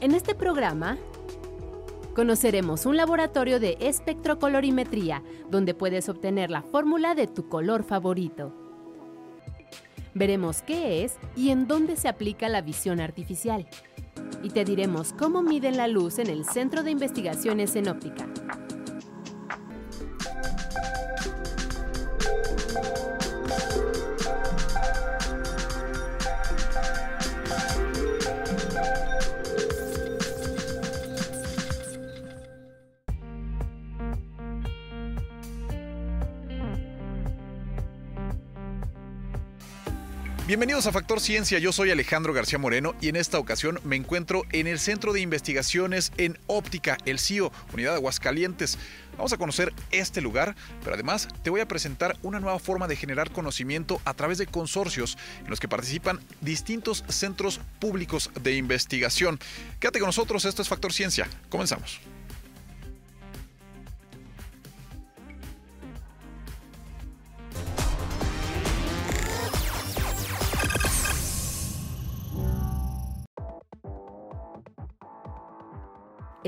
[0.00, 0.96] En este programa
[2.14, 8.52] conoceremos un laboratorio de espectrocolorimetría donde puedes obtener la fórmula de tu color favorito.
[10.14, 13.66] Veremos qué es y en dónde se aplica la visión artificial.
[14.44, 18.28] Y te diremos cómo miden la luz en el Centro de Investigaciones en Óptica.
[40.48, 44.44] Bienvenidos a Factor Ciencia, yo soy Alejandro García Moreno y en esta ocasión me encuentro
[44.50, 48.78] en el Centro de Investigaciones en Óptica, el CIO, Unidad de Aguascalientes.
[49.18, 52.96] Vamos a conocer este lugar, pero además te voy a presentar una nueva forma de
[52.96, 59.38] generar conocimiento a través de consorcios en los que participan distintos centros públicos de investigación.
[59.78, 61.28] Quédate con nosotros, esto es Factor Ciencia.
[61.50, 62.00] Comenzamos.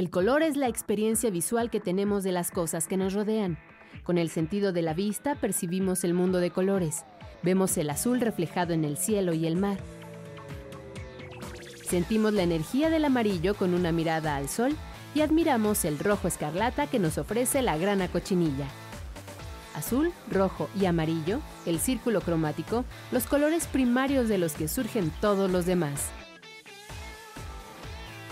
[0.01, 3.59] El color es la experiencia visual que tenemos de las cosas que nos rodean.
[4.03, 7.05] Con el sentido de la vista percibimos el mundo de colores.
[7.42, 9.77] Vemos el azul reflejado en el cielo y el mar.
[11.87, 14.75] Sentimos la energía del amarillo con una mirada al sol
[15.15, 18.69] y admiramos el rojo escarlata que nos ofrece la grana cochinilla.
[19.75, 25.51] Azul, rojo y amarillo, el círculo cromático, los colores primarios de los que surgen todos
[25.51, 26.09] los demás.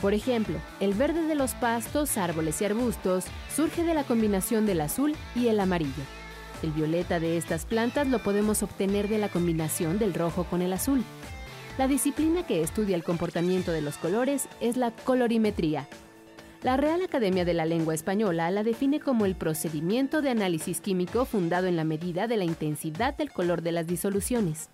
[0.01, 4.81] Por ejemplo, el verde de los pastos, árboles y arbustos surge de la combinación del
[4.81, 6.05] azul y el amarillo.
[6.63, 10.73] El violeta de estas plantas lo podemos obtener de la combinación del rojo con el
[10.73, 11.03] azul.
[11.79, 15.89] La disciplina que estudia el comportamiento de los colores es la colorimetría.
[16.63, 21.25] La Real Academia de la Lengua Española la define como el procedimiento de análisis químico
[21.25, 24.71] fundado en la medida de la intensidad del color de las disoluciones.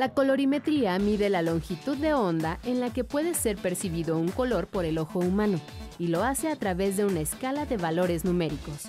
[0.00, 4.66] La colorimetría mide la longitud de onda en la que puede ser percibido un color
[4.66, 5.60] por el ojo humano
[5.98, 8.88] y lo hace a través de una escala de valores numéricos.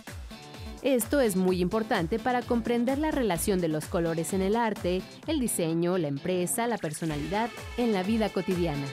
[0.83, 5.41] Esto es muy importante para comprender la relación de los colores en el arte, el
[5.41, 8.87] diseño, la empresa, la personalidad, en la vida cotidiana.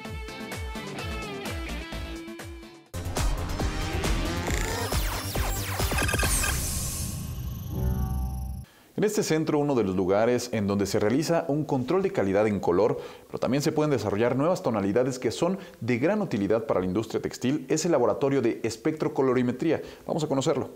[8.98, 12.48] En este centro, uno de los lugares en donde se realiza un control de calidad
[12.48, 12.98] en color,
[13.28, 17.22] pero también se pueden desarrollar nuevas tonalidades que son de gran utilidad para la industria
[17.22, 19.82] textil, es el laboratorio de espectrocolorimetría.
[20.04, 20.70] Vamos a conocerlo.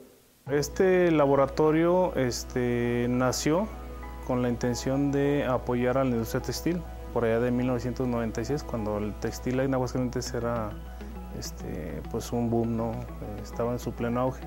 [0.48, 3.66] Este laboratorio este, nació
[4.24, 6.80] con la intención de apoyar a la industria textil,
[7.12, 10.70] por allá de 1996, cuando el textil en Aguascalientes era
[11.36, 12.92] este, pues un boom, ¿no?
[13.42, 14.44] estaba en su pleno auge.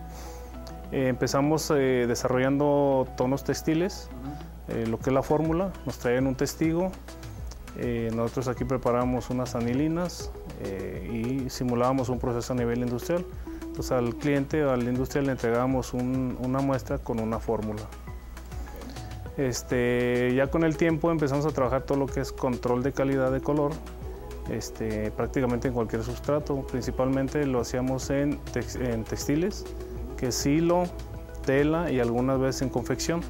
[0.96, 4.08] Eh, empezamos eh, desarrollando tonos textiles,
[4.70, 6.90] eh, lo que es la fórmula, nos traían un testigo,
[8.14, 10.32] nosotros aquí preparamos unas anilinas
[11.12, 13.26] y simulábamos un proceso a nivel industrial.
[13.64, 17.82] Entonces al cliente o al industrial le entregábamos una muestra con una fórmula.
[19.36, 23.30] Este, ya con el tiempo empezamos a trabajar todo lo que es control de calidad
[23.34, 23.74] de color,
[24.50, 28.40] este, prácticamente en cualquier sustrato, principalmente lo hacíamos en
[29.04, 29.66] textiles,
[30.18, 30.48] que es
[31.46, 33.22] tela y algunas veces en confección.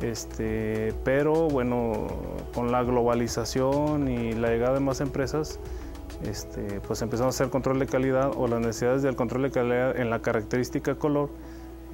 [0.00, 2.06] Este, pero bueno,
[2.54, 5.58] con la globalización y la llegada de más empresas,
[6.24, 9.98] este, pues empezamos a hacer control de calidad o las necesidades del control de calidad
[9.98, 11.28] en la característica color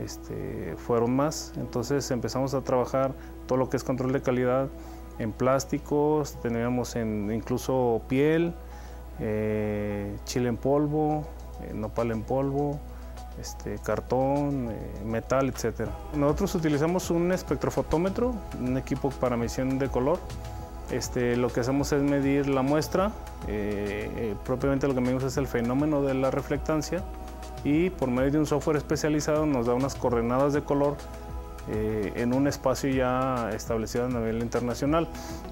[0.01, 1.53] este, fueron más.
[1.57, 3.13] Entonces empezamos a trabajar
[3.47, 4.69] todo lo que es control de calidad
[5.19, 8.55] en plásticos, teníamos en, incluso piel,
[9.19, 11.25] eh, chile en polvo,
[11.63, 12.79] eh, nopal en polvo,
[13.41, 15.89] este, cartón, eh, metal, etc.
[16.15, 20.19] Nosotros utilizamos un espectrofotómetro, un equipo para medición de color.
[20.91, 23.11] Este, lo que hacemos es medir la muestra,
[23.49, 27.03] eh, eh, propiamente lo que medimos es el fenómeno de la reflectancia
[27.65, 30.97] y por medio de un software especializado nos da unas coordenadas de color
[31.69, 35.09] en un espacio ya establecido a nivel internacional.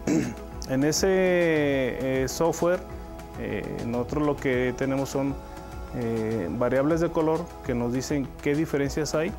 [0.69, 2.78] en ese software
[3.84, 5.34] nosotros lo que tenemos son
[5.96, 9.32] eh, variables de color que nos dicen qué diferencias hay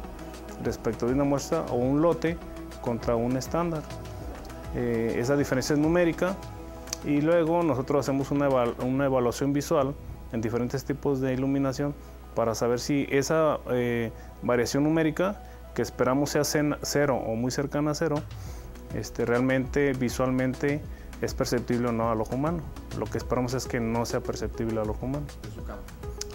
[0.63, 2.37] respecto de una muestra o un lote
[2.81, 3.81] contra un estándar.
[4.75, 6.35] Eh, esa diferencia es numérica
[7.05, 9.93] y luego nosotros hacemos una, evaluación visual
[10.31, 11.93] en diferentes tipos de iluminación
[12.35, 14.11] para saber si esa eh,
[14.41, 15.41] variación numérica
[15.73, 16.43] que esperamos sea
[16.81, 18.15] cero o muy cercana a cero,
[18.93, 20.81] este, realmente visualmente
[21.21, 22.61] es perceptible o no al ojo humano.
[22.97, 25.25] Lo que esperamos es que no sea perceptible al ojo humano.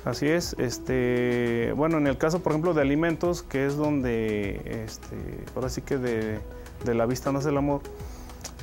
[0.04, 0.54] Así es.
[0.58, 5.16] Este, bueno, en el caso, por ejemplo, de alimentos, que es donde, este,
[5.54, 6.40] ahora sí que de,
[6.86, 7.82] la vista nace el amor,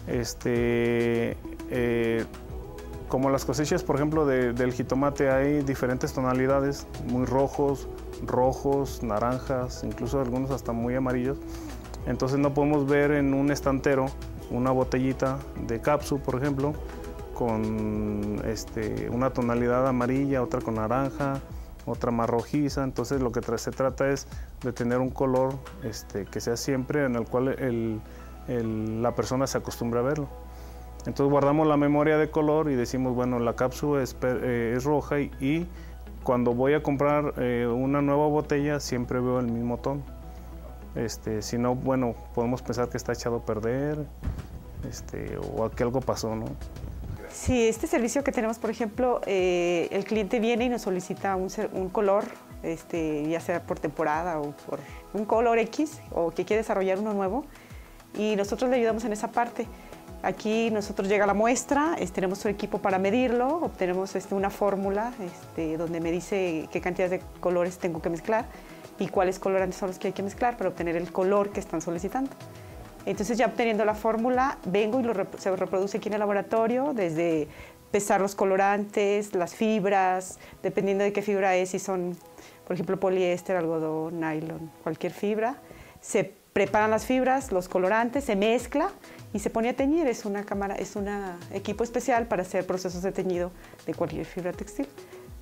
[0.07, 1.38] este,
[1.69, 2.25] eh,
[3.07, 7.88] como las cosechas, por ejemplo, del jitomate, hay diferentes tonalidades, muy rojos,
[8.25, 11.38] rojos, naranjas, incluso algunos hasta muy amarillos.
[12.07, 14.07] Entonces no podemos ver en un estantero
[14.50, 16.74] una botellita de capsu, por ejemplo,
[17.38, 21.39] con este, una tonalidad amarilla, otra con naranja,
[21.86, 22.84] otra más rojiza.
[22.84, 24.28] Entonces lo que se trata es
[24.63, 25.54] de tener un color
[25.84, 28.01] este, que sea siempre en el cual
[28.48, 30.28] la persona se acostumbre a verlo.
[31.06, 35.68] Entonces guardamos la memoria de color y decimos, bueno, la cápsula es, eh, roja y,
[36.24, 40.01] cuando voy a comprar eh, una nueva botella siempre veo el mismo tono.
[40.95, 44.07] Este, si no, bueno, podemos pensar que está echado a perder
[44.89, 46.45] este, o que algo pasó, ¿no?
[47.39, 51.50] Sí, este servicio que tenemos, por ejemplo, eh, el cliente viene y nos solicita un,
[51.74, 52.25] un color,
[52.63, 54.80] este, ya sea por temporada o por
[55.13, 57.45] un color X, o que quiere desarrollar uno nuevo,
[58.18, 59.68] y nosotros le ayudamos en esa parte.
[60.24, 65.78] Aquí nosotros llega la muestra, tenemos un equipo para medirlo, obtenemos este, una fórmula este,
[65.78, 68.48] donde me dice qué cantidad de colores tengo que mezclar
[68.98, 71.81] y cuáles colorantes son los que hay que mezclar para obtener el color que están
[71.81, 72.31] solicitando.
[73.07, 77.48] Entonces ya obteniendo la fórmula, vengo y lo se reproduce aquí en el laboratorio, desde
[77.89, 82.18] pesar los colorantes, las fibras, dependiendo de qué fibra es, si son,
[82.68, 85.56] por ejemplo, poliéster, algodón, nylon, cualquier fibra.
[86.01, 88.92] Se preparan las fibras, los colorantes, se mezcla
[89.31, 90.06] y se pone a teñir.
[90.06, 91.07] Es una cámara, es un
[91.53, 93.51] equipo especial para hacer procesos de teñido
[93.86, 94.86] de cualquier fibra textil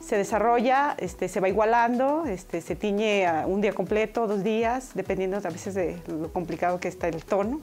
[0.06, 5.38] se desarrolla, este, se va igualando, este, se tiñe un día completo, dos días, dependiendo
[5.38, 7.60] a veces de lo complicado que está el tono.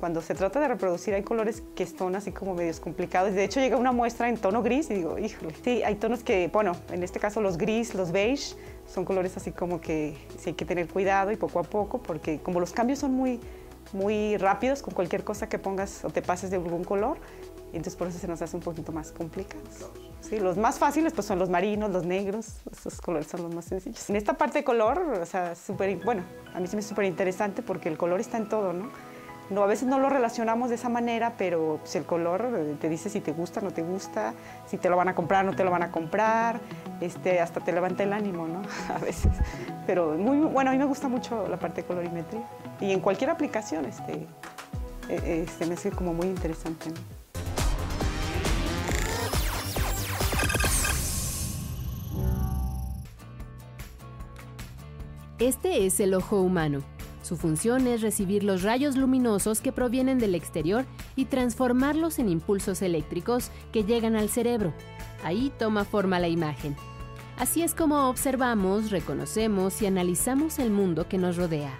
[0.00, 3.32] Cuando se trata de reproducir hay colores que son así como medios complicados.
[3.32, 6.48] De hecho llega una muestra en tono gris y digo, híjole, sí, hay tonos que,
[6.52, 10.54] bueno, en este caso los gris, los beige, son colores así como que sí hay
[10.54, 13.38] que tener cuidado y poco a poco, porque como los cambios son muy,
[13.92, 17.18] muy rápidos con cualquier cosa que pongas o te pases de algún color,
[17.76, 19.62] entonces por eso se nos hace un poquito más complicado.
[20.20, 23.66] Sí, los más fáciles pues son los marinos, los negros, esos colores son los más
[23.66, 24.08] sencillos.
[24.10, 26.22] En esta parte de color, o sea, súper, bueno,
[26.54, 28.90] a mí se me es súper interesante porque el color está en todo, ¿no?
[29.50, 32.90] No, a veces no lo relacionamos de esa manera, pero pues, el color eh, te
[32.90, 34.34] dice si te gusta, no te gusta,
[34.66, 36.60] si te lo van a comprar, no te lo van a comprar,
[37.00, 38.60] este, hasta te levanta el ánimo, ¿no?
[38.94, 39.32] A veces.
[39.86, 42.46] Pero muy, bueno, a mí me gusta mucho la parte de colorimetría.
[42.80, 44.26] Y en cualquier aplicación, este,
[45.08, 47.17] este me hace como muy interesante, ¿no?
[55.38, 56.80] Este es el ojo humano.
[57.22, 62.82] Su función es recibir los rayos luminosos que provienen del exterior y transformarlos en impulsos
[62.82, 64.72] eléctricos que llegan al cerebro.
[65.22, 66.74] Ahí toma forma la imagen.
[67.38, 71.72] Así es como observamos, reconocemos y analizamos el mundo que nos rodea.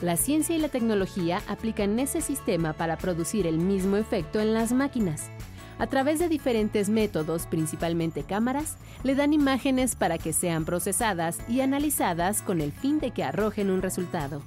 [0.00, 4.72] La ciencia y la tecnología aplican ese sistema para producir el mismo efecto en las
[4.72, 5.30] máquinas.
[5.78, 11.60] A través de diferentes métodos, principalmente cámaras, le dan imágenes para que sean procesadas y
[11.60, 14.42] analizadas con el fin de que arrojen un resultado.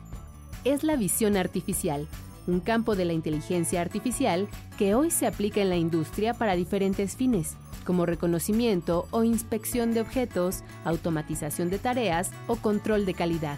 [0.66, 2.08] Es la visión artificial,
[2.48, 7.16] un campo de la inteligencia artificial que hoy se aplica en la industria para diferentes
[7.16, 7.56] fines,
[7.86, 13.58] como reconocimiento o inspección de objetos, automatización de tareas o control de calidad.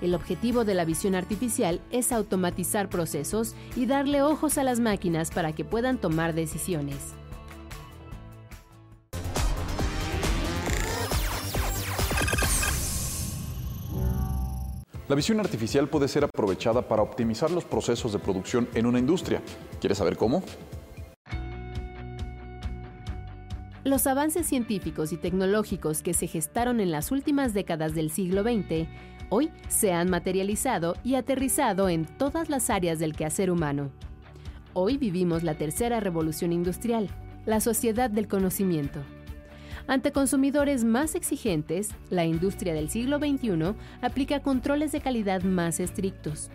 [0.00, 5.30] El objetivo de la visión artificial es automatizar procesos y darle ojos a las máquinas
[5.30, 7.14] para que puedan tomar decisiones.
[15.10, 19.42] La visión artificial puede ser aprovechada para optimizar los procesos de producción en una industria.
[19.80, 20.42] ¿Quieres saber cómo?
[23.82, 28.86] Los avances científicos y tecnológicos que se gestaron en las últimas décadas del siglo XX
[29.30, 33.90] hoy se han materializado y aterrizado en todas las áreas del quehacer humano.
[34.74, 37.08] Hoy vivimos la tercera revolución industrial,
[37.46, 39.00] la sociedad del conocimiento.
[39.86, 46.50] Ante consumidores más exigentes, la industria del siglo XXI aplica controles de calidad más estrictos.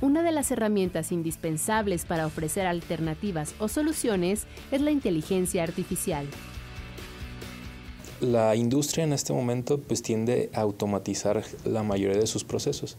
[0.00, 6.26] Una de las herramientas indispensables para ofrecer alternativas o soluciones es la inteligencia artificial
[8.22, 12.96] la industria en este momento pues tiende a automatizar la mayoría de sus procesos.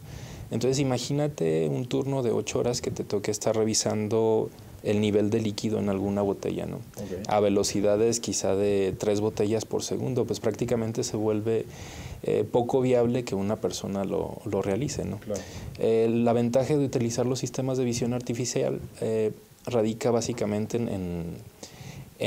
[0.51, 4.50] Entonces imagínate un turno de ocho horas que te toque estar revisando
[4.84, 6.80] el nivel de líquido en alguna botella, ¿no?
[7.27, 11.65] A velocidades quizá de tres botellas por segundo, pues prácticamente se vuelve
[12.24, 15.20] eh, poco viable que una persona lo, lo realice, ¿no?
[15.80, 19.32] Eh, la ventaja de utilizar los sistemas de visión artificial eh,
[19.65, 21.38] radica básicamente en, en,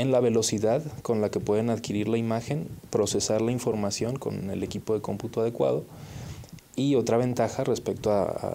[0.05, 4.93] la velocidad con la que pueden adquirir la imagen, procesar la información con el equipo
[4.93, 5.83] de cómputo adecuado.
[6.75, 8.53] Y otra ventaja respecto a,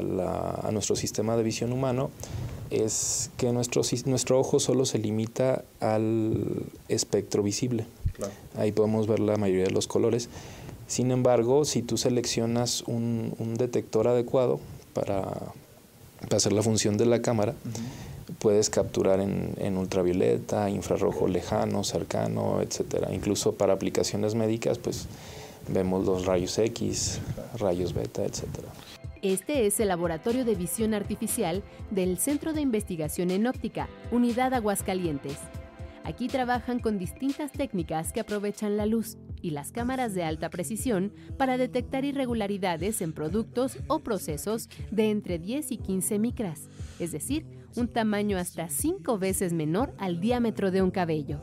[0.63, 2.11] a nuestro sistema de visión humano
[2.73, 7.87] es que nuestro, nuestro ojo solo se limita al espectro visible.
[8.57, 10.29] Ahí podemos ver la mayoría de los colores.
[10.87, 14.61] Sin embargo, si tú seleccionas un, detector adecuado
[14.95, 15.53] para,
[16.35, 17.55] hacer la función de la cámara,
[18.39, 23.13] puedes capturar en, ultravioleta, infrarrojo lejano, cercano, etcétera.
[23.13, 25.07] Incluso para aplicaciones médicas, pues
[25.69, 27.21] vemos los rayos X,
[27.59, 28.69] rayos beta, etcétera.
[29.23, 35.39] Este es el Laboratorio de Visión Artificial del Centro de Investigación en Óptica, Unidad Aguascalientes.
[36.05, 41.13] Aquí trabajan con distintas técnicas que aprovechan la luz y las cámaras de alta precisión
[41.37, 47.47] para detectar irregularidades en productos o procesos de entre 10 y 15 micras, es decir,
[47.77, 51.39] un tamaño hasta 5 veces menor al diámetro de un cabello.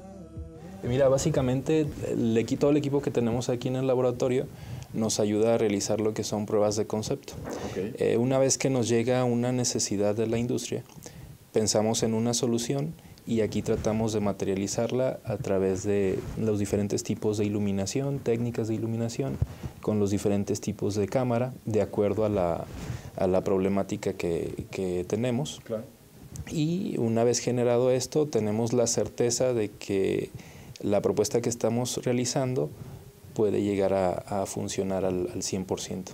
[0.83, 1.85] Mira, básicamente
[2.59, 4.47] todo el equipo que tenemos aquí en el laboratorio
[4.93, 7.33] nos ayuda a realizar lo que son pruebas de concepto.
[7.75, 10.83] Eh, una vez que nos llega una necesidad de la industria,
[11.51, 12.93] pensamos en una solución
[13.27, 18.75] y aquí tratamos de materializarla a través de los diferentes tipos de iluminación, técnicas de
[18.75, 19.37] iluminación,
[19.81, 22.65] con los diferentes tipos de cámara, de acuerdo a la,
[23.15, 25.61] a la problemática que, que tenemos.
[26.51, 30.29] Y una vez generado esto, tenemos la certeza de que
[30.81, 32.69] la propuesta que estamos realizando
[33.33, 36.09] puede llegar a, funcionar al, al 100%.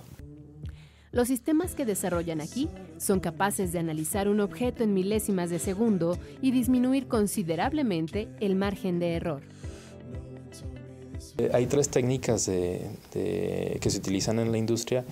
[1.12, 2.68] Los sistemas que desarrollan aquí
[2.98, 8.98] son capaces de analizar un objeto en milésimas de segundo y disminuir considerablemente el margen
[8.98, 9.42] de error.
[11.38, 15.04] Eh, hay tres técnicas que se utilizan en la industria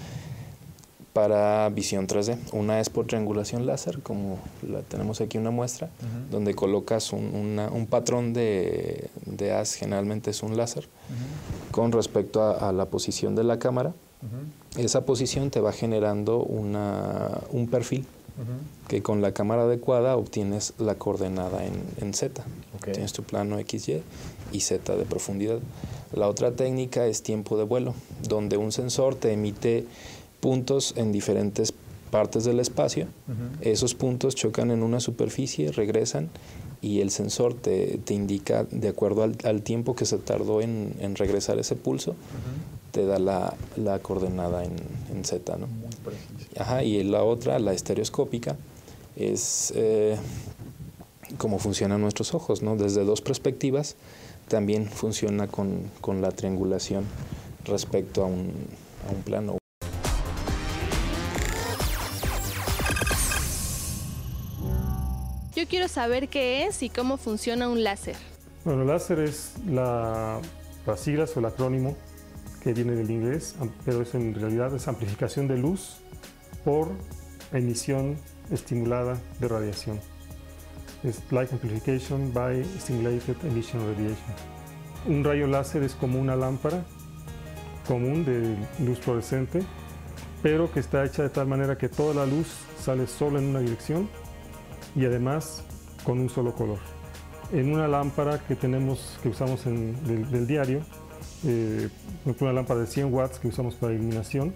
[1.14, 2.36] para visión 3D.
[2.52, 5.88] Una es por triangulación láser, como la tenemos aquí una muestra,
[6.30, 10.88] donde colocas un, patrón de, de, haz, generalmente es un láser,
[11.70, 13.94] con respecto a, la posición de la cámara.
[14.76, 18.06] Esa posición te va generando una, un perfil
[18.88, 22.42] que con la cámara adecuada obtienes la coordenada en, Z.
[22.82, 24.02] Tienes tu plano XY
[24.52, 25.60] y Z de profundidad.
[26.12, 27.94] La otra técnica es tiempo de vuelo,
[28.28, 29.86] donde un sensor te emite
[30.44, 31.72] puntos en diferentes
[32.10, 33.06] partes del espacio.
[33.62, 36.28] Esos puntos chocan en una superficie, regresan
[36.82, 41.76] y el sensor te, indica, de acuerdo al, tiempo que se tardó en, regresar ese
[41.76, 42.14] pulso,
[42.90, 45.56] te da la, coordenada en, Z.
[45.56, 45.66] ¿no?
[46.60, 48.54] Ajá, y la otra, la estereoscópica,
[49.16, 50.18] es eh,
[51.38, 52.60] cómo funcionan nuestros ojos.
[52.60, 52.76] ¿no?
[52.76, 53.96] Desde dos perspectivas
[54.48, 55.88] también funciona con,
[56.20, 57.04] la triangulación
[57.64, 58.52] respecto a un,
[59.08, 59.56] a un plano.
[65.64, 68.16] Yo quiero saber qué es y cómo funciona un láser.
[68.66, 70.38] Bueno, láser es la,
[70.86, 71.96] las siglas o el acrónimo
[72.62, 76.00] que viene del inglés, pero es en realidad es amplificación de luz
[76.66, 76.90] por
[77.50, 78.18] emisión
[78.50, 79.98] estimulada de radiación.
[81.02, 84.34] Es Light Amplification by Stimulated Emission Radiation.
[85.06, 86.84] Un rayo láser es como una lámpara
[87.88, 88.54] común de
[88.84, 89.62] luz fluorescente,
[90.42, 93.60] pero que está hecha de tal manera que toda la luz sale solo en una
[93.60, 94.10] dirección
[94.94, 95.64] y además
[96.04, 96.78] con un solo color.
[97.52, 100.80] En una lámpara que tenemos, que usamos en, del, diario,
[101.44, 101.88] eh,
[102.40, 104.54] una lámpara de 100 watts que usamos para iluminación,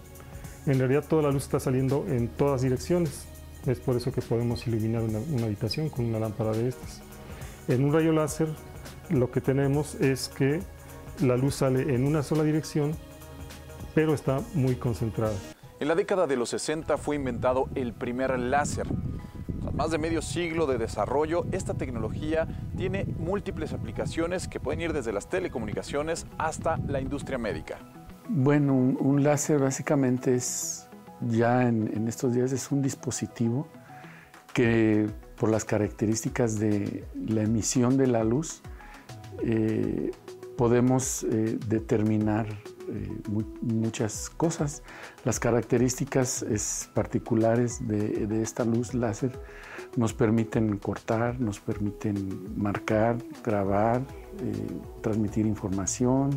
[0.65, 3.25] en realidad toda la luz está saliendo en todas direcciones.
[3.65, 7.01] Es por eso que podemos iluminar una, una habitación con una lámpara de estas.
[7.67, 8.49] En un rayo láser
[9.09, 10.61] lo que tenemos es que
[11.21, 12.95] la luz sale en una sola dirección,
[13.93, 15.35] pero está muy concentrada.
[15.79, 18.87] En la década de los 60 fue inventado el primer láser,
[19.79, 22.45] más de medio siglo de desarrollo, esta tecnología
[22.75, 27.79] tiene múltiples aplicaciones que pueden ir desde las telecomunicaciones hasta la industria médica.
[28.27, 30.89] Bueno, un, láser básicamente es,
[31.21, 33.69] ya en, estos días, es un dispositivo
[34.53, 35.07] que
[35.37, 38.61] por las características de la emisión de la luz,
[39.45, 40.11] eh,
[40.57, 44.83] podemos eh, determinar eh, muchas cosas.
[45.23, 46.43] Las características
[46.93, 49.31] particulares de, de, esta luz láser
[49.95, 54.01] nos permiten cortar, nos permiten marcar, grabar,
[54.41, 54.53] eh,
[55.01, 56.29] transmitir información,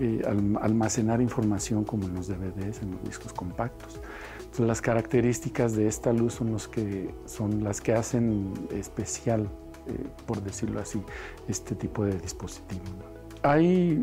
[0.00, 0.22] eh,
[0.60, 4.00] almacenar información como en los DVDs, en los discos compactos.
[4.38, 9.48] Entonces, las características de esta luz son, los que, son las que hacen especial,
[9.86, 11.02] eh, por decirlo así,
[11.48, 12.82] este tipo de dispositivo.
[13.42, 14.02] Hay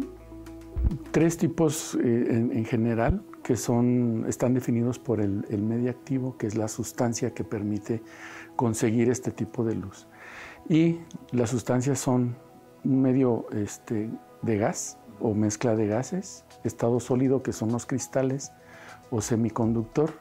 [1.12, 6.56] tres tipos en, general que son, están definidos por el, el medio activo, que es
[6.56, 8.02] la sustancia que permite
[8.60, 10.06] conseguir este tipo de luz.
[10.68, 11.00] Y
[11.32, 12.36] las sustancias son
[12.84, 14.10] un medio este,
[14.42, 18.52] de gas o mezcla de gases, estado sólido que son los cristales
[19.12, 20.12] o semiconductor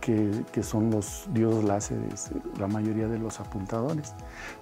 [0.00, 4.14] que, que, son los diodos láseres, la mayoría de los apuntadores.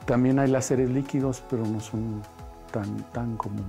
[0.06, 2.22] También hay láseres líquidos, pero no son
[2.72, 3.66] tan, tan comunes.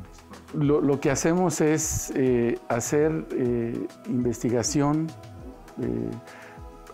[0.53, 5.07] Lo, lo que hacemos es eh, hacer eh, investigación
[5.81, 6.09] eh,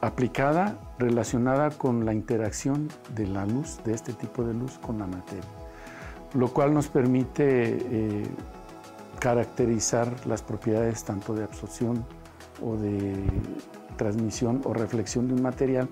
[0.02, 5.06] aplicada relacionada con la interacción de la luz, de este tipo de luz, con la
[5.06, 5.44] materia,
[6.34, 8.24] lo cual nos permite eh,
[9.20, 12.04] caracterizar las propiedades tanto de absorción
[12.64, 13.16] o de
[13.96, 15.88] transmisión o reflexión de un material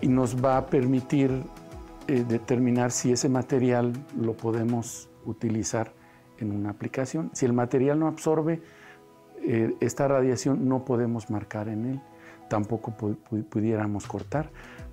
[0.00, 1.44] y nos va a permitir
[2.08, 5.92] eh, determinar si ese material lo podemos utilizar
[6.38, 7.30] en una aplicación.
[7.34, 8.62] Si el material no absorbe
[9.42, 12.00] eh, esta radiación, no podemos marcar en él
[12.48, 12.94] tampoco
[13.50, 14.50] pudiéramos cortar,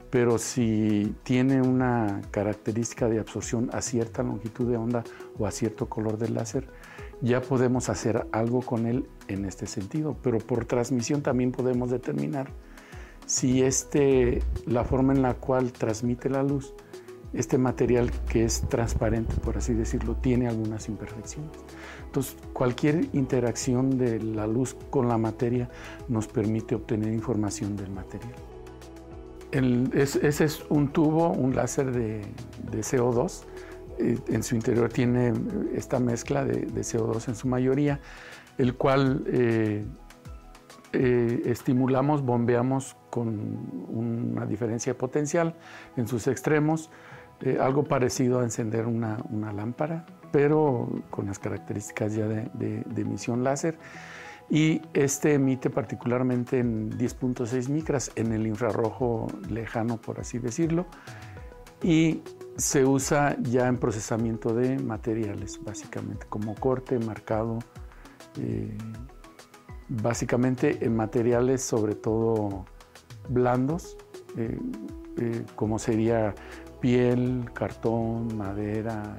[0.09, 5.03] pero si tiene una característica de absorción a cierta longitud de onda
[5.39, 6.67] o a cierto color del láser,
[7.21, 12.51] ya podemos hacer algo con él en este sentido, pero por transmisión también podemos determinar
[13.25, 16.73] si este, la forma en la cual transmite la luz,
[17.33, 21.51] este material que es transparente, por así decirlo, tiene algunas imperfecciones.
[22.05, 25.69] Entonces, cualquier interacción de la luz con la materia
[26.09, 28.35] nos permite obtener información del material.
[29.93, 32.21] ese es un tubo, un láser de,
[32.71, 33.43] CO2.
[33.97, 35.33] Eh, en su interior tiene
[35.73, 38.01] esta mezcla de, CO2 en su mayoría,
[38.57, 39.85] el cual eh,
[40.93, 43.29] eh, estimulamos, bombeamos con
[43.87, 45.55] una diferencia potencial
[45.95, 46.89] en sus extremos,
[47.59, 53.77] algo parecido a encender una lámpara, pero con las características ya de, emisión láser.
[54.49, 60.87] Y este emite particularmente en 10.6 micras, en el infrarrojo lejano, por así decirlo,
[61.81, 62.21] y
[62.57, 67.59] se usa ya en procesamiento de materiales, básicamente, como corte, marcado,
[68.37, 68.77] eh,
[69.87, 72.65] básicamente en materiales sobre todo
[73.29, 73.97] blandos,
[74.35, 74.59] eh,
[75.17, 76.35] eh, como sería
[76.81, 79.15] piel, cartón, madera,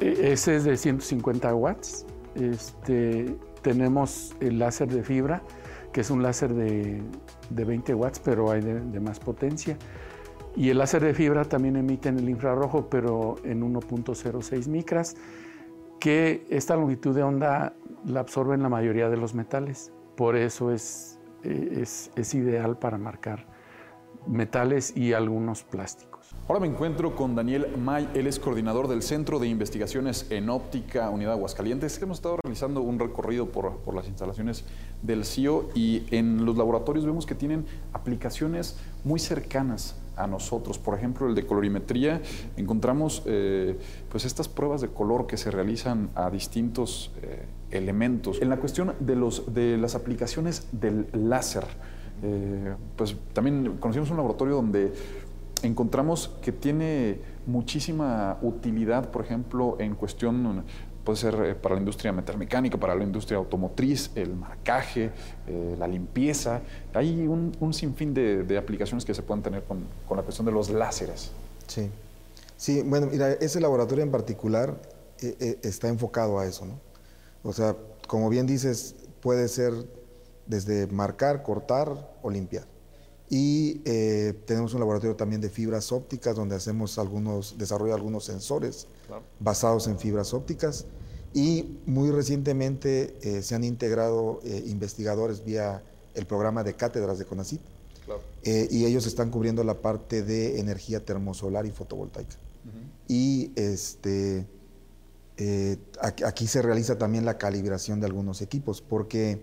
[0.00, 2.06] e, ese es de 150 watts.
[2.34, 5.42] Este, tenemos el láser de fibra,
[5.92, 7.02] que es un láser de,
[7.50, 9.76] 20 watts, pero hay de, más potencia.
[10.56, 15.16] Y el láser de fibra también emite en el infrarrojo, pero en 1.06 micras,
[16.00, 17.74] que esta longitud de onda
[18.04, 19.92] la absorben la mayoría de los metales.
[20.16, 23.46] Por eso es, es, es ideal para marcar
[24.26, 26.17] metales y algunos plásticos.
[26.48, 31.10] Ahora me encuentro con Daniel May, él es coordinador del Centro de Investigaciones en Óptica
[31.10, 32.00] Unidad Aguascalientes.
[32.00, 34.64] Hemos estado realizando un recorrido por, las instalaciones
[35.02, 40.78] del CIO y en los laboratorios vemos que tienen aplicaciones muy cercanas a nosotros.
[40.78, 42.22] Por ejemplo, el de colorimetría,
[42.56, 48.40] encontramos eh, pues estas pruebas de color que se realizan a distintos eh, elementos.
[48.40, 51.64] En la cuestión de, los, de las aplicaciones del láser,
[52.22, 54.92] eh, pues también conocimos un laboratorio donde
[55.64, 60.64] encontramos que tiene muchísima utilidad, por ejemplo, en cuestión,
[61.04, 65.10] puede ser eh, para la industria metalmecánica, para la industria automotriz, el marcaje,
[65.46, 66.60] eh, la limpieza.
[66.92, 71.30] Hay un, sinfín de, aplicaciones que se pueden tener con, la cuestión de los láseres.
[71.66, 71.90] Sí.
[72.56, 74.80] Sí, bueno, mira, ese laboratorio en particular
[75.22, 76.80] eh, está enfocado a eso, ¿no?
[77.42, 77.76] O sea,
[78.08, 79.72] como bien dices, puede ser
[80.46, 81.88] desde marcar, cortar
[82.22, 82.64] o limpiar.
[83.30, 88.86] Y eh, tenemos un laboratorio también de fibras ópticas donde hacemos algunos, desarrollo algunos sensores
[89.38, 90.86] basados en fibras ópticas.
[91.34, 95.82] Y muy recientemente eh, se han integrado eh, investigadores vía
[96.14, 97.60] el programa de cátedras de CONACYT.
[98.44, 102.36] y ellos están cubriendo la parte de energía termosolar y fotovoltaica.
[103.06, 104.46] Y este,
[106.00, 109.42] aquí se realiza también la calibración de algunos equipos, porque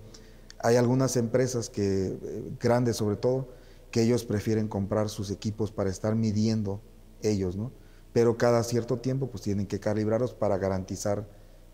[0.59, 2.17] hay algunas empresas que,
[2.59, 3.47] grandes sobre todo,
[3.95, 6.81] que ellos prefieren comprar sus equipos para estar midiendo
[7.21, 7.71] ellos, ¿no?
[8.11, 11.25] Pero cada cierto tiempo pues tienen que calibrarlos para garantizar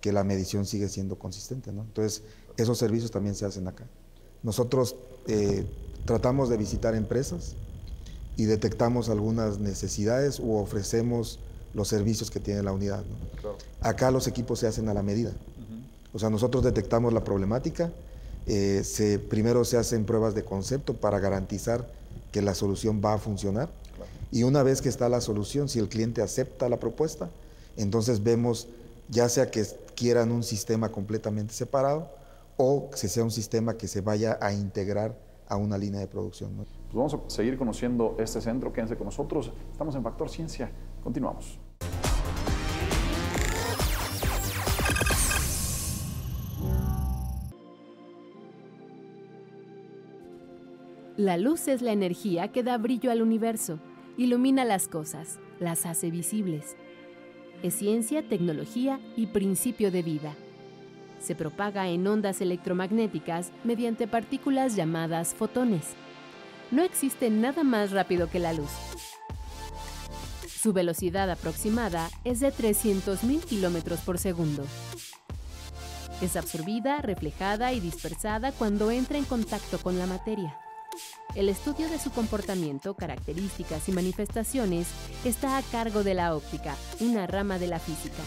[0.01, 1.81] que la medición sigue siendo consistente, ¿no?
[1.81, 2.21] Entonces,
[2.57, 3.87] esos servicios también se hacen acá.
[4.43, 5.65] Nosotros eh,
[6.05, 7.55] tratamos de visitar empresas
[8.37, 11.39] y detectamos algunas necesidades u ofrecemos
[11.73, 13.03] los servicios que tiene la unidad.
[13.79, 15.31] Acá los equipos se hacen a la medida.
[16.13, 17.91] O sea, nosotros detectamos la problemática,
[18.45, 21.99] eh, se, primero se hacen pruebas de concepto para garantizar
[22.31, 23.69] que la solución va a funcionar.
[24.31, 27.29] Y una vez que está la solución, si el cliente acepta la propuesta,
[27.77, 28.67] entonces vemos
[29.09, 29.65] ya sea que
[29.95, 32.09] quieran un sistema completamente separado
[32.55, 35.15] o que sea un sistema que se vaya a integrar
[35.49, 36.51] a una línea de producción.
[36.55, 39.51] Pues vamos a seguir conociendo este centro, quédense con nosotros.
[39.71, 40.71] Estamos en Factor Ciencia
[41.03, 41.59] Continuamos.
[51.17, 53.79] La luz es la energía que da brillo al universo,
[54.17, 56.77] ilumina las cosas, las hace visibles.
[57.63, 60.33] Es ciencia, tecnología y principio de vida.
[61.19, 65.95] Se propaga en ondas electromagnéticas mediante partículas llamadas fotones.
[66.71, 68.71] No existe nada más rápido que la luz.
[70.47, 74.63] Su velocidad aproximada es de 300.000 kilómetros por segundo.
[76.21, 80.55] Es absorbida, reflejada y dispersada cuando entra en contacto con la materia.
[81.33, 84.87] El estudio de su comportamiento, características y manifestaciones
[85.23, 88.21] está a cargo de la óptica, una rama de la física.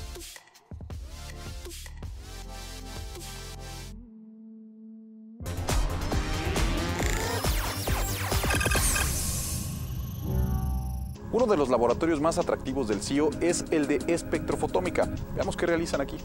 [11.31, 15.11] Uno de los laboratorios más atractivos del CIO es el de espectrofotómica.
[15.35, 16.17] Veamos qué realizan aquí.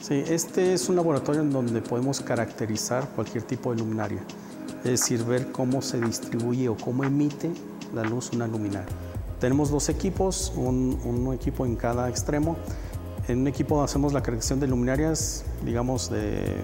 [0.00, 4.22] Sí, este es un laboratorio en donde podemos caracterizar cualquier tipo de luminaria
[4.84, 7.50] es decir, ver cómo se distribuye o cómo emite
[7.94, 8.88] la luz una luminaria.
[9.40, 12.56] Tenemos dos equipos, un, equipo en cada extremo.
[13.28, 16.62] En un equipo hacemos la caracterización de luminarias, digamos, de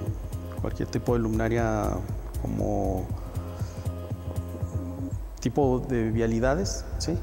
[0.61, 1.91] cualquier tipo de luminaria
[2.43, 3.07] como
[5.41, 7.17] tipo de vialidades, ¿sí?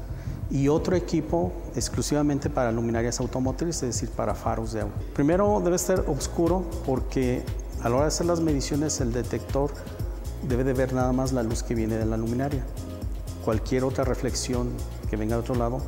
[0.50, 4.94] y otro equipo exclusivamente para luminarias automotrices, es decir, para faros de agua.
[5.14, 7.44] Primero debe ser oscuro porque
[7.82, 9.70] a la hora de hacer las mediciones el detector
[10.42, 12.64] debe de ver nada más la luz que viene de la luminaria.
[13.44, 14.70] Cualquier otra reflexión
[15.10, 15.80] que venga de otro lado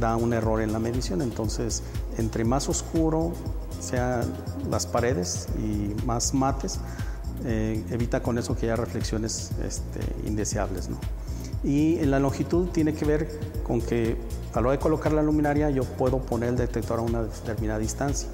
[0.00, 1.22] da un error en la medición.
[1.22, 1.82] Entonces,
[2.18, 3.32] entre más oscuro
[3.80, 4.32] sean
[4.70, 6.80] las paredes y más mates,
[7.44, 10.88] eh, evita con eso que haya reflexiones este, indeseables.
[11.62, 14.16] Y en la longitud tiene que ver con que
[14.52, 17.78] a la hora de colocar la luminaria yo puedo poner el detector a una determinada
[17.78, 18.28] distancia.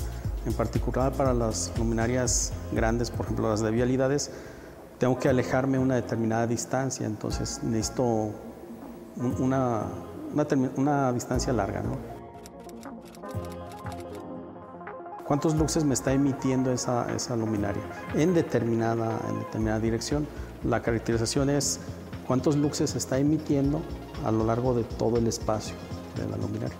[0.47, 4.31] En particular para las luminarias grandes, por ejemplo las de vialidades,
[5.03, 8.31] tengo que alejarme una determinada distancia, entonces necesito
[9.41, 9.87] una,
[10.77, 11.83] una, distancia larga.
[11.83, 11.97] ¿no?
[15.27, 17.83] ¿Cuántos luxes me está emitiendo esa, esa luminaria
[18.15, 20.25] en determinada, en determinada dirección?
[20.63, 21.81] La caracterización es
[22.29, 23.83] cuántos luxes está emitiendo
[24.25, 25.75] a lo largo de todo el espacio
[26.15, 26.77] de la luminaria.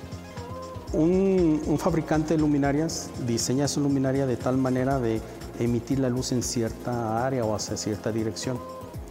[0.93, 5.21] Un, fabricante de luminarias diseña su luminaria de tal manera de
[5.59, 8.59] emitir la luz en cierta área o hacia cierta dirección.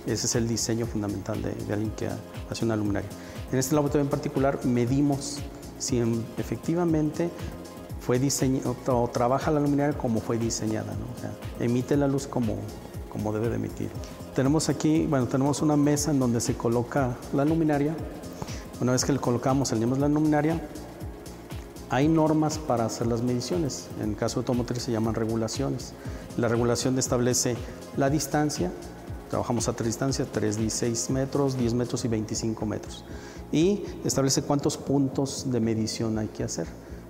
[0.06, 2.08] Ese es el diseño fundamental de, alguien que
[2.50, 3.10] hace una luminaria.
[3.52, 5.39] En este laboratorio en particular medimos
[5.80, 6.00] si
[6.38, 7.30] efectivamente
[8.00, 10.94] fue diseñado o trabaja la luminaria como fue diseñada,
[11.60, 12.58] emite la luz como,
[13.10, 13.89] como debe de emitir.
[14.36, 17.96] Tenemos aquí, bueno, tenemos una mesa en donde se coloca la luminaria.
[18.80, 20.60] Una vez que le colocamos, salimos la luminaria,
[21.92, 23.90] hay normas para hacer las mediciones.
[24.02, 25.92] En el caso automotriz se llaman regulaciones.
[26.38, 27.58] La regulación establece
[27.98, 28.72] la distancia,
[29.30, 33.04] trabajamos a tres distancias, 3, 16 metros, 10 metros y 25 metros.
[33.52, 36.66] Y establece cuántos puntos de medición hay que hacer.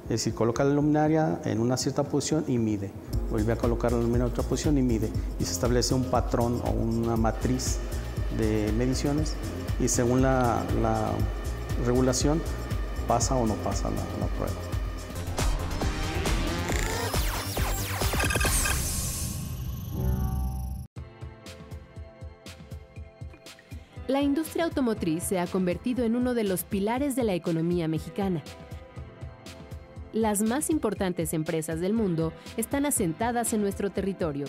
[0.06, 2.92] Es decir, coloca la luminaria en una cierta posición y mide.
[3.30, 5.12] Vuelve a colocar la luminaria en otra posición y mide.
[5.40, 7.78] Y se establece un patrón o una matriz
[8.36, 9.36] de mediciones
[9.80, 10.64] y según la,
[11.86, 12.42] regulación
[13.08, 14.71] pasa o no pasa la prueba.
[24.22, 28.44] La industria automotriz se ha convertido en uno de los pilares de la economía mexicana.
[30.14, 34.46] Las más importantes empresas del mundo están asentadas en nuestro territorio.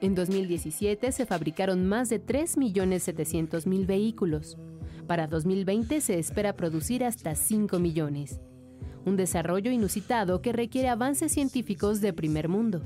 [0.00, 4.58] En 2017 se fabricaron más de 3.700.000 vehículos.
[5.06, 8.40] Para 2020 se espera producir hasta 5 millones.
[9.04, 12.82] Un desarrollo inusitado que requiere avances científicos de primer mundo.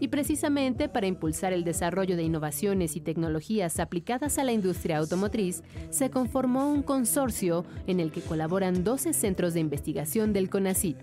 [0.00, 5.62] Y precisamente para impulsar el desarrollo de innovaciones y tecnologías aplicadas a la industria automotriz,
[5.90, 10.96] se conformó un consorcio en el que colaboran 12 centros de investigación del CONACIT.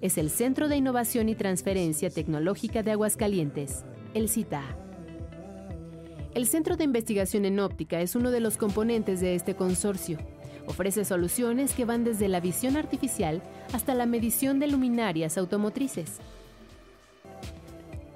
[0.00, 4.64] Es el Centro de Innovación y Transferencia Tecnológica de Aguascalientes, el CITA.
[6.34, 10.18] El Centro de Investigación en Óptica es uno de los componentes de este consorcio.
[10.66, 13.40] Ofrece soluciones que van desde la visión artificial
[13.72, 16.18] hasta la medición de luminarias automotrices.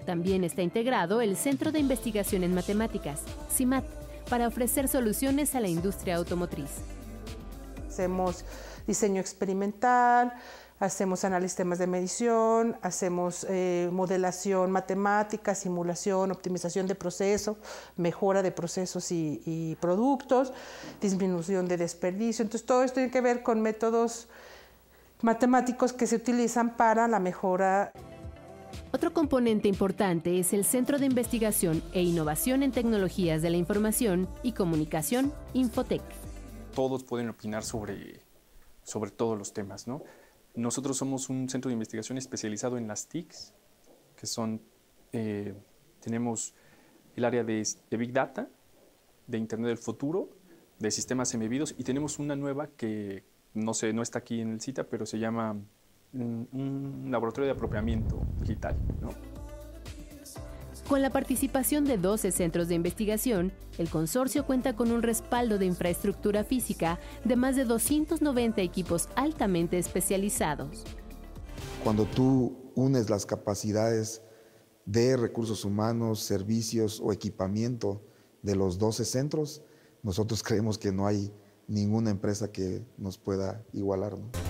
[0.09, 3.21] También está integrado el Centro de Investigación en Matemáticas,
[3.55, 3.85] CIMAT,
[4.31, 6.71] para ofrecer soluciones a la industria automotriz.
[7.87, 8.43] Hacemos
[8.87, 10.33] diseño experimental,
[10.81, 17.59] hacemos análisis de temas de medición, hacemos eh, modelación matemática, simulación, optimización de proceso,
[17.99, 20.55] mejora de procesos y, y, productos,
[21.03, 22.45] disminución de desperdicio.
[22.45, 24.27] Entonces todo esto tiene que ver con métodos
[25.21, 27.93] matemáticos que se utilizan para la mejora.
[28.93, 34.29] Otro componente importante es el Centro de Investigación e Innovación en Tecnologías de la Información
[34.43, 36.03] y Comunicación, Infotec.
[36.75, 38.21] Todos pueden opinar sobre,
[38.83, 40.03] sobre todos los temas, ¿no?
[40.55, 43.55] Nosotros somos un centro de investigación especializado en las TICs,
[44.17, 44.61] que son,
[45.13, 45.55] eh,
[46.01, 46.55] tenemos
[47.15, 48.49] el área de, Big Data,
[49.27, 50.31] de Internet del Futuro,
[50.79, 54.61] de sistemas embebidos y tenemos una nueva que no, sé, no está aquí en el
[54.61, 55.57] cita, pero se llama
[56.13, 58.77] un laboratorio de apropiamiento digital.
[59.01, 59.11] ¿no?
[60.89, 65.67] Con la participación de 12 centros de investigación, el consorcio cuenta con un respaldo de
[65.67, 70.85] infraestructura física de más de 290 equipos altamente especializados.
[71.85, 74.23] Cuando tú unes las capacidades
[74.87, 78.01] de recursos humanos, servicios o equipamiento
[78.41, 79.63] de los 12 centros,
[80.03, 81.31] nosotros creemos que no hay
[81.67, 84.19] ninguna empresa que nos pueda igualar.
[84.19, 84.48] ¿no?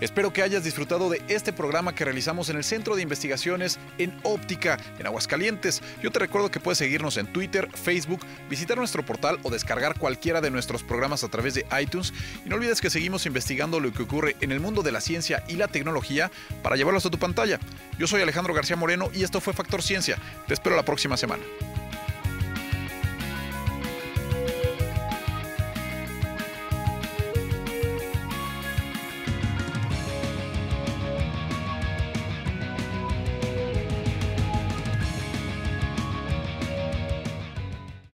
[0.00, 4.16] Espero que hayas disfrutado de este programa que realizamos en el Centro de Investigaciones en
[4.22, 5.82] Óptica, en Aguascalientes.
[6.00, 10.40] Yo te recuerdo que puedes seguirnos en Twitter, Facebook, visitar nuestro portal o descargar cualquiera
[10.40, 12.12] de nuestros programas a través de iTunes.
[12.46, 15.42] Y no olvides que seguimos investigando lo que ocurre en el mundo de la ciencia
[15.48, 16.30] y la tecnología
[16.62, 17.58] para llevarlos a tu pantalla.
[17.98, 20.16] Yo soy Alejandro García Moreno y esto fue Factor Ciencia.
[20.46, 21.42] Te espero la próxima semana.